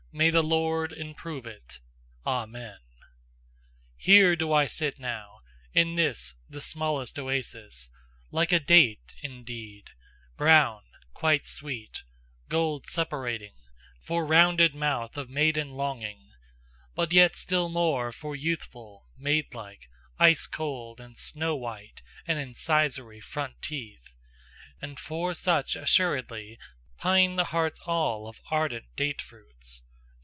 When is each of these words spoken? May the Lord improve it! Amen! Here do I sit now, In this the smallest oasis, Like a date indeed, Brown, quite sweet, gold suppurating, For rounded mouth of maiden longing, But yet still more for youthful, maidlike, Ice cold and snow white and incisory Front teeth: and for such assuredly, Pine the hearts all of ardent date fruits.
May 0.13 0.29
the 0.29 0.43
Lord 0.43 0.91
improve 0.91 1.45
it! 1.45 1.79
Amen! 2.27 2.79
Here 3.95 4.35
do 4.35 4.51
I 4.51 4.65
sit 4.65 4.99
now, 4.99 5.39
In 5.73 5.95
this 5.95 6.35
the 6.49 6.59
smallest 6.59 7.17
oasis, 7.17 7.87
Like 8.29 8.51
a 8.51 8.59
date 8.59 9.13
indeed, 9.21 9.91
Brown, 10.35 10.81
quite 11.13 11.47
sweet, 11.47 12.03
gold 12.49 12.87
suppurating, 12.87 13.53
For 14.01 14.25
rounded 14.25 14.75
mouth 14.75 15.15
of 15.15 15.29
maiden 15.29 15.69
longing, 15.75 16.33
But 16.93 17.13
yet 17.13 17.37
still 17.37 17.69
more 17.69 18.11
for 18.11 18.35
youthful, 18.35 19.07
maidlike, 19.15 19.87
Ice 20.19 20.45
cold 20.45 20.99
and 20.99 21.17
snow 21.17 21.55
white 21.55 22.01
and 22.27 22.37
incisory 22.37 23.21
Front 23.23 23.61
teeth: 23.61 24.13
and 24.81 24.99
for 24.99 25.33
such 25.33 25.77
assuredly, 25.77 26.59
Pine 26.97 27.37
the 27.37 27.45
hearts 27.45 27.79
all 27.85 28.27
of 28.27 28.41
ardent 28.51 28.93
date 28.97 29.21
fruits. 29.21 29.83